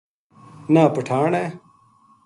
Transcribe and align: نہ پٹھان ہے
نہ 0.73 0.83
پٹھان 0.93 1.31
ہے 1.39 1.45